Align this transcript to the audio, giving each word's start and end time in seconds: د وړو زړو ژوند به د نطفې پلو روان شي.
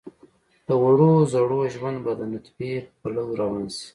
د 0.67 0.69
وړو 0.83 1.11
زړو 1.33 1.59
ژوند 1.73 1.97
به 2.05 2.11
د 2.19 2.21
نطفې 2.31 2.73
پلو 3.01 3.23
روان 3.39 3.65
شي. 3.77 3.85